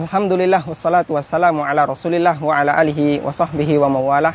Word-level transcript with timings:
Alhamdulillah 0.00 0.64
wassalatu 0.64 1.12
wassalamu 1.12 1.60
ala 1.60 1.84
rasulillah 1.84 2.32
wa 2.40 2.56
ala 2.56 2.72
alihi 2.72 3.20
wa 3.20 3.36
sahbihi 3.36 3.76
wa 3.76 3.92
mawalah 3.92 4.32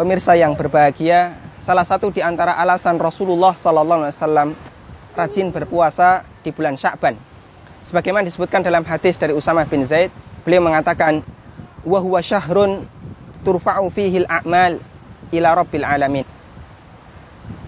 Pemirsa 0.00 0.32
yang 0.32 0.56
berbahagia 0.56 1.36
Salah 1.60 1.84
satu 1.84 2.08
di 2.08 2.24
antara 2.24 2.56
alasan 2.56 2.96
Rasulullah 2.96 3.52
Wasallam 3.52 4.56
rajin 5.12 5.52
berpuasa 5.52 6.24
di 6.40 6.48
bulan 6.48 6.80
Sya'ban. 6.80 7.20
Sebagaimana 7.84 8.24
disebutkan 8.24 8.64
dalam 8.64 8.80
hadis 8.88 9.20
dari 9.20 9.36
Usama 9.36 9.68
bin 9.68 9.84
Zaid, 9.84 10.08
beliau 10.48 10.64
mengatakan, 10.64 11.20
"Wa 11.84 12.00
huwa 12.00 12.24
syahrun 12.24 12.88
turfa'u 13.44 13.92
fihi 13.92 14.24
al-a'mal 14.24 14.80
ila 15.36 15.48
rabbil 15.60 15.84
alamin." 15.84 16.24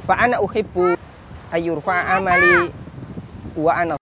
Fa 0.09 0.25
ana 0.25 0.41
uhibbu 0.41 0.97
ayyurfa'a 1.53 2.17
amali 2.17 2.73
wa 3.61 3.73
ana. 3.77 4.01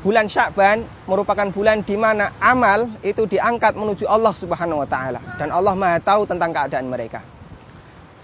Bulan 0.00 0.32
Sya'ban 0.32 0.80
merupakan 1.04 1.44
bulan 1.52 1.84
di 1.84 1.92
mana 1.92 2.32
amal 2.40 2.88
itu 3.04 3.28
diangkat 3.28 3.76
menuju 3.76 4.08
Allah 4.08 4.32
Subhanahu 4.32 4.80
wa 4.80 4.88
taala 4.88 5.20
dan 5.36 5.52
Allah 5.52 5.76
Maha 5.76 6.00
tahu 6.00 6.24
tentang 6.24 6.56
keadaan 6.56 6.88
mereka. 6.88 7.20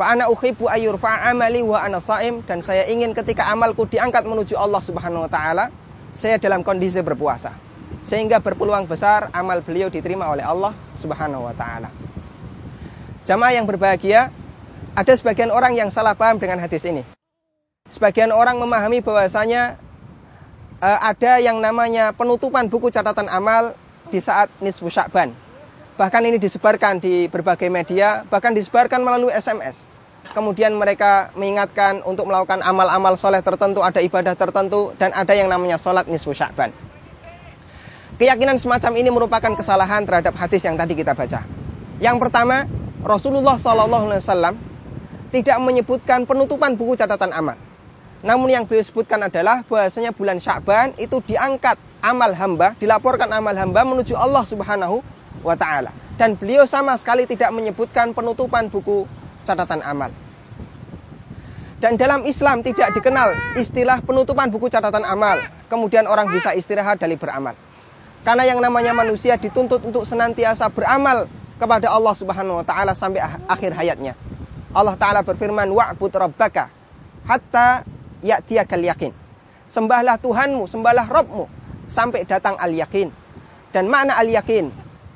Fa 0.01 0.17
ana 0.17 0.33
uhibbu 0.33 0.73
ayyurfa 0.73 1.29
amali 1.29 1.61
wa 1.61 1.77
ana 1.77 2.01
saim 2.01 2.41
dan 2.49 2.65
saya 2.65 2.89
ingin 2.89 3.13
ketika 3.13 3.53
amalku 3.53 3.85
diangkat 3.85 4.25
menuju 4.25 4.57
Allah 4.57 4.81
Subhanahu 4.81 5.29
wa 5.29 5.31
taala, 5.33 5.69
saya 6.17 6.41
dalam 6.41 6.65
kondisi 6.65 7.05
berpuasa. 7.05 7.53
Sehingga 8.09 8.41
berpeluang 8.41 8.89
besar 8.89 9.29
amal 9.37 9.61
beliau 9.61 9.93
diterima 9.93 10.33
oleh 10.33 10.49
Allah 10.49 10.73
Subhanahu 10.97 11.45
wa 11.45 11.53
taala. 11.53 11.93
Jamaah 13.29 13.53
yang 13.53 13.69
berbahagia, 13.69 14.33
ada 14.97 15.13
sebagian 15.13 15.53
orang 15.53 15.77
yang 15.77 15.93
salah 15.93 16.17
paham 16.17 16.41
dengan 16.41 16.57
hadis 16.57 16.89
ini. 16.89 17.05
Sebagian 17.93 18.33
orang 18.33 18.57
memahami 18.57 19.05
bahwasanya 19.05 19.77
uh, 20.81 20.99
ada 21.05 21.39
yang 21.41 21.61
namanya 21.61 22.13
penutupan 22.17 22.69
buku 22.69 22.93
catatan 22.93 23.29
amal 23.31 23.77
di 24.11 24.23
saat 24.23 24.49
nisfu 24.63 24.87
Sya'ban 24.87 25.47
Bahkan 25.97 26.29
ini 26.29 26.37
disebarkan 26.37 27.01
di 27.01 27.25
berbagai 27.33 27.73
media, 27.73 28.29
bahkan 28.29 28.53
disebarkan 28.53 29.01
melalui 29.01 29.33
SMS. 29.33 29.89
Kemudian 30.37 30.77
mereka 30.77 31.33
mengingatkan 31.33 32.05
untuk 32.05 32.29
melakukan 32.29 32.61
amal-amal 32.61 33.17
soleh 33.17 33.41
tertentu, 33.41 33.81
ada 33.81 34.05
ibadah 34.05 34.37
tertentu, 34.37 34.93
dan 35.01 35.17
ada 35.17 35.33
yang 35.33 35.49
namanya 35.49 35.81
sholat 35.81 36.05
nisfu 36.05 36.37
sya'ban. 36.37 36.69
Keyakinan 38.21 38.61
semacam 38.61 38.93
ini 39.01 39.09
merupakan 39.09 39.53
kesalahan 39.57 40.05
terhadap 40.05 40.37
hadis 40.37 40.69
yang 40.69 40.77
tadi 40.77 40.93
kita 40.93 41.17
baca. 41.17 41.49
Yang 41.97 42.17
pertama, 42.21 42.69
Rasulullah 43.01 43.57
SAW 43.57 44.53
tidak 45.33 45.59
menyebutkan 45.65 46.29
penutupan 46.29 46.77
buku 46.77 47.01
catatan 47.01 47.33
amal. 47.33 47.57
Namun 48.25 48.49
yang 48.49 48.65
beliau 48.65 48.85
sebutkan 48.85 49.21
adalah 49.21 49.61
bahwasanya 49.69 50.17
bulan 50.17 50.41
Sya'ban 50.41 50.97
itu 50.97 51.21
diangkat 51.21 51.77
amal 52.01 52.33
hamba, 52.33 52.73
dilaporkan 52.81 53.29
amal 53.29 53.53
hamba 53.53 53.85
menuju 53.85 54.17
Allah 54.17 54.45
Subhanahu 54.47 55.05
wa 55.45 55.57
taala. 55.59 55.93
Dan 56.17 56.33
beliau 56.37 56.65
sama 56.65 56.97
sekali 56.97 57.29
tidak 57.29 57.53
menyebutkan 57.53 58.17
penutupan 58.17 58.73
buku 58.73 59.05
catatan 59.45 59.85
amal. 59.85 60.09
Dan 61.77 62.01
dalam 62.01 62.25
Islam 62.25 62.65
tidak 62.65 62.97
dikenal 62.97 63.61
istilah 63.61 64.01
penutupan 64.01 64.49
buku 64.49 64.73
catatan 64.73 65.05
amal. 65.05 65.37
Kemudian 65.69 66.09
orang 66.09 66.33
bisa 66.33 66.57
istirahat 66.57 66.97
dari 66.97 67.21
beramal. 67.21 67.53
Karena 68.25 68.49
yang 68.49 68.65
namanya 68.65 68.97
manusia 68.97 69.37
dituntut 69.37 69.85
untuk 69.85 70.09
senantiasa 70.09 70.73
beramal 70.73 71.29
kepada 71.61 71.93
Allah 71.93 72.15
Subhanahu 72.17 72.65
wa 72.65 72.67
taala 72.67 72.97
sampai 72.97 73.21
akhir 73.45 73.77
hayatnya. 73.77 74.17
Allah 74.73 74.97
taala 74.97 75.21
berfirman 75.21 75.69
wa'bud 75.69 76.13
rabbaka 76.17 76.73
hatta 77.29 77.85
ya'tiyakal 78.27 78.83
yakin. 78.83 79.15
Sembahlah 79.71 80.19
Tuhanmu, 80.19 80.67
sembahlah 80.67 81.07
Rabbmu 81.07 81.47
sampai 81.87 82.27
datang 82.27 82.59
al-yakin. 82.59 83.11
Dan 83.71 83.87
makna 83.87 84.19
al-yakin 84.19 84.71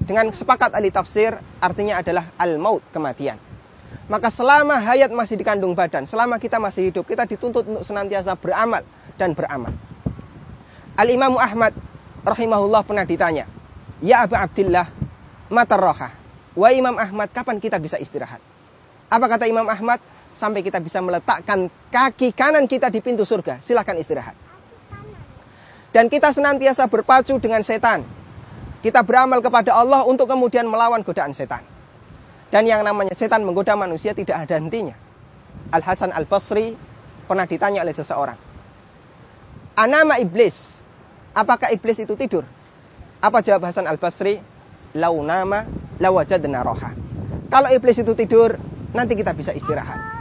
dengan 0.07 0.31
sepakat 0.31 0.75
ahli 0.75 0.91
tafsir 0.95 1.35
artinya 1.59 1.99
adalah 1.99 2.31
al-maut, 2.39 2.83
kematian. 2.95 3.39
Maka 4.11 4.27
selama 4.31 4.79
hayat 4.83 5.11
masih 5.15 5.39
dikandung 5.39 5.75
badan, 5.79 6.07
selama 6.07 6.43
kita 6.43 6.59
masih 6.59 6.91
hidup, 6.91 7.07
kita 7.07 7.27
dituntut 7.31 7.63
untuk 7.63 7.83
senantiasa 7.87 8.35
beramal 8.35 8.83
dan 9.15 9.35
beramal. 9.39 9.71
Al-Imam 10.99 11.39
Ahmad 11.39 11.75
rahimahullah 12.27 12.83
pernah 12.83 13.07
ditanya, 13.07 13.47
"Ya 14.03 14.27
Abu 14.27 14.35
Abdullah, 14.35 14.91
mata 15.47 15.79
roha?" 15.79 16.11
Wa 16.59 16.75
Imam 16.75 16.99
Ahmad, 16.99 17.31
kapan 17.31 17.63
kita 17.63 17.79
bisa 17.79 18.03
istirahat? 18.03 18.43
Apa 19.07 19.27
kata 19.31 19.47
Imam 19.47 19.67
Ahmad? 19.71 20.03
Sampai 20.33 20.65
kita 20.65 20.79
bisa 20.81 21.03
meletakkan 21.03 21.69
kaki 21.91 22.33
kanan 22.33 22.71
kita 22.71 22.89
di 22.89 23.03
pintu 23.03 23.27
surga. 23.27 23.61
Silahkan 23.61 23.97
istirahat. 23.99 24.35
Dan 25.91 26.07
kita 26.07 26.31
senantiasa 26.31 26.87
berpacu 26.87 27.35
dengan 27.43 27.67
setan 27.67 28.07
kita 28.81 29.05
beramal 29.05 29.45
kepada 29.45 29.77
Allah 29.77 30.09
untuk 30.09 30.25
kemudian 30.25 30.65
melawan 30.65 31.05
godaan 31.05 31.37
setan. 31.37 31.61
Dan 32.49 32.67
yang 32.67 32.81
namanya 32.83 33.13
setan 33.13 33.45
menggoda 33.45 33.77
manusia 33.77 34.17
tidak 34.17 34.43
ada 34.49 34.57
hentinya. 34.57 34.97
Al 35.71 35.85
Hasan 35.85 36.11
Al 36.11 36.25
Basri 36.25 36.75
pernah 37.29 37.45
ditanya 37.47 37.85
oleh 37.85 37.95
seseorang, 37.95 38.39
"Anama 39.77 40.19
iblis? 40.19 40.83
Apakah 41.37 41.71
iblis 41.71 42.01
itu 42.03 42.17
tidur?" 42.17 42.43
Apa 43.21 43.45
jawab 43.45 43.69
Hasan 43.69 43.87
Al 43.87 44.01
Basri? 44.01 44.41
"Lau 44.97 45.21
nama 45.23 45.69
lawajadna 46.01 46.65
roha." 46.65 46.91
Kalau 47.53 47.69
iblis 47.71 48.01
itu 48.01 48.17
tidur, 48.17 48.57
nanti 48.97 49.15
kita 49.15 49.37
bisa 49.37 49.55
istirahat. 49.55 50.20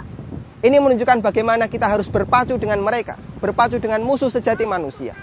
Ini 0.60 0.76
menunjukkan 0.76 1.24
bagaimana 1.24 1.72
kita 1.72 1.88
harus 1.88 2.12
berpacu 2.12 2.60
dengan 2.60 2.84
mereka, 2.84 3.16
berpacu 3.40 3.80
dengan 3.80 4.04
musuh 4.04 4.28
sejati 4.28 4.68
manusia 4.68 5.16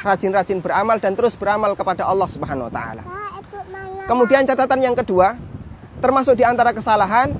rajin-rajin 0.00 0.64
beramal 0.64 0.96
dan 0.96 1.12
terus 1.12 1.36
beramal 1.36 1.76
kepada 1.76 2.08
Allah 2.08 2.28
Subhanahu 2.28 2.68
wa 2.68 2.72
taala. 2.72 3.02
Kemudian 4.08 4.48
catatan 4.48 4.80
yang 4.82 4.96
kedua, 4.96 5.36
termasuk 6.00 6.40
di 6.40 6.44
antara 6.44 6.72
kesalahan 6.72 7.36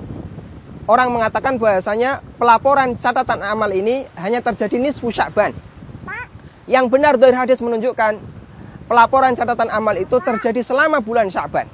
orang 0.86 1.08
mengatakan 1.10 1.56
bahwasanya 1.56 2.20
pelaporan 2.36 2.94
catatan 3.00 3.40
amal 3.42 3.70
ini 3.72 4.06
hanya 4.14 4.44
terjadi 4.44 4.76
nisfu 4.78 5.10
Sya'ban. 5.10 5.56
Yang 6.70 6.86
benar 6.86 7.18
dari 7.18 7.34
hadis 7.34 7.58
menunjukkan 7.58 8.20
pelaporan 8.86 9.34
catatan 9.34 9.72
amal 9.72 9.96
itu 9.98 10.22
terjadi 10.22 10.62
selama 10.62 11.02
bulan 11.02 11.26
Sya'ban. 11.26 11.66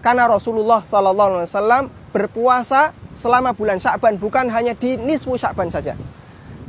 Karena 0.00 0.24
Rasulullah 0.32 0.80
Sallallahu 0.80 1.44
Alaihi 1.44 1.50
Wasallam 1.52 1.84
berpuasa 2.16 2.96
selama 3.14 3.54
bulan 3.56 3.78
Sya'ban 3.82 4.16
bukan 4.16 4.50
hanya 4.50 4.74
di 4.76 4.96
nisfu 4.96 5.34
Sya'ban 5.34 5.70
saja. 5.70 5.94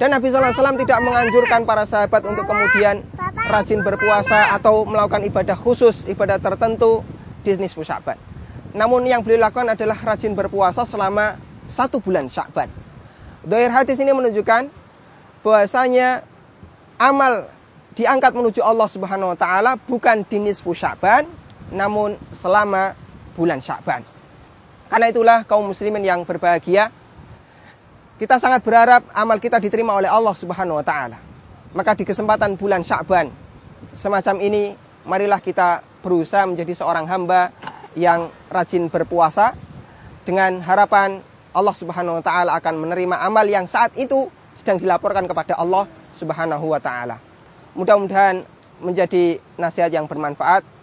Dan 0.01 0.17
Nabi 0.17 0.33
SAW 0.33 0.81
tidak 0.81 0.97
menganjurkan 1.05 1.69
para 1.69 1.85
sahabat 1.85 2.25
untuk 2.25 2.49
kemudian 2.49 3.05
rajin 3.37 3.85
berpuasa 3.85 4.57
atau 4.57 4.81
melakukan 4.81 5.21
ibadah 5.29 5.53
khusus, 5.53 6.09
ibadah 6.09 6.41
tertentu 6.41 7.05
di 7.45 7.53
nisfu 7.53 7.85
Sya'ban. 7.85 8.17
Namun 8.73 9.05
yang 9.05 9.21
beliau 9.21 9.45
lakukan 9.45 9.69
adalah 9.77 9.99
rajin 10.01 10.33
berpuasa 10.33 10.87
selama 10.87 11.37
satu 11.69 12.01
bulan 12.01 12.31
Sya'ban. 12.31 12.71
Doir 13.45 13.69
hadis 13.69 14.01
ini 14.01 14.09
menunjukkan 14.13 14.69
bahwasanya 15.45 16.25
amal 17.01 17.49
diangkat 17.97 18.31
menuju 18.31 18.61
Allah 18.61 18.87
Subhanahu 18.87 19.33
wa 19.33 19.37
taala 19.37 19.75
bukan 19.75 20.23
di 20.25 20.37
nisfu 20.39 20.71
Sya'ban, 20.71 21.27
namun 21.73 22.15
selama 22.31 22.95
bulan 23.35 23.59
Sya'ban. 23.59 24.20
Karena 24.91 25.07
itulah 25.07 25.47
kaum 25.47 25.71
muslimin 25.71 26.03
yang 26.03 26.27
berbahagia, 26.27 26.91
kita 28.19 28.43
sangat 28.43 28.59
berharap 28.59 29.07
amal 29.15 29.39
kita 29.39 29.63
diterima 29.63 29.95
oleh 29.95 30.11
Allah 30.11 30.35
Subhanahu 30.35 30.83
wa 30.83 30.85
taala. 30.85 31.15
Maka 31.71 31.95
di 31.95 32.03
kesempatan 32.03 32.59
bulan 32.59 32.83
Sya'ban 32.83 33.31
semacam 33.95 34.35
ini 34.43 34.75
marilah 35.07 35.39
kita 35.39 35.79
berusaha 36.03 36.43
menjadi 36.43 36.75
seorang 36.75 37.07
hamba 37.07 37.55
yang 37.95 38.27
rajin 38.51 38.91
berpuasa 38.91 39.55
dengan 40.27 40.59
harapan 40.59 41.23
Allah 41.55 41.75
Subhanahu 41.75 42.19
wa 42.19 42.23
taala 42.23 42.51
akan 42.59 42.75
menerima 42.83 43.15
amal 43.15 43.47
yang 43.47 43.71
saat 43.71 43.95
itu 43.95 44.27
sedang 44.51 44.75
dilaporkan 44.75 45.23
kepada 45.23 45.55
Allah 45.55 45.87
Subhanahu 46.19 46.67
wa 46.67 46.83
taala. 46.83 47.15
Mudah-mudahan 47.79 48.43
menjadi 48.83 49.39
nasihat 49.55 49.87
yang 49.87 50.11
bermanfaat. 50.11 50.67